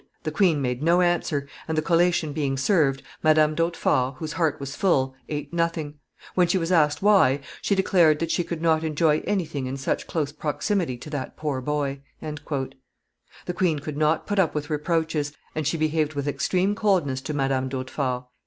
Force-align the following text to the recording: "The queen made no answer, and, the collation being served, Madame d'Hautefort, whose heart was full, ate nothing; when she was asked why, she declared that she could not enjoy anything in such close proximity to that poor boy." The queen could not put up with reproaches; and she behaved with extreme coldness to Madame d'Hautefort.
"The 0.23 0.31
queen 0.31 0.63
made 0.63 0.81
no 0.81 1.01
answer, 1.01 1.47
and, 1.67 1.77
the 1.77 1.81
collation 1.83 2.33
being 2.33 2.57
served, 2.57 3.03
Madame 3.21 3.53
d'Hautefort, 3.53 4.15
whose 4.15 4.33
heart 4.33 4.59
was 4.59 4.75
full, 4.75 5.13
ate 5.29 5.53
nothing; 5.53 5.99
when 6.33 6.47
she 6.47 6.57
was 6.57 6.71
asked 6.71 7.03
why, 7.03 7.39
she 7.61 7.75
declared 7.75 8.17
that 8.17 8.31
she 8.31 8.43
could 8.43 8.63
not 8.63 8.83
enjoy 8.83 9.19
anything 9.27 9.67
in 9.67 9.77
such 9.77 10.07
close 10.07 10.31
proximity 10.31 10.97
to 10.97 11.11
that 11.11 11.37
poor 11.37 11.61
boy." 11.61 12.01
The 12.19 13.53
queen 13.53 13.77
could 13.77 13.95
not 13.95 14.25
put 14.25 14.39
up 14.39 14.55
with 14.55 14.71
reproaches; 14.71 15.33
and 15.53 15.67
she 15.67 15.77
behaved 15.77 16.15
with 16.15 16.27
extreme 16.27 16.73
coldness 16.73 17.21
to 17.21 17.35
Madame 17.35 17.69
d'Hautefort. 17.69 18.23